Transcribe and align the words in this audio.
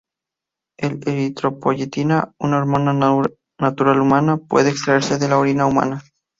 La 0.81 0.87
eritropoyetina, 0.87 2.23
una 2.39 2.57
hormona 2.57 2.91
natural 3.59 4.01
humana, 4.01 4.37
puede 4.37 4.71
extraerse 4.71 5.19
de 5.19 5.27
la 5.29 5.37
orina 5.37 5.67
humana. 5.67 6.01